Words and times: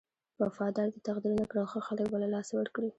که 0.35 0.41
وفادار 0.47 0.87
دې 0.93 0.99
تقدير 1.07 1.33
نه 1.39 1.45
کړل 1.49 1.65
ښه 1.71 1.79
خلک 1.87 2.05
به 2.11 2.17
له 2.23 2.27
لاسه 2.33 2.53
ورکړې. 2.55 2.89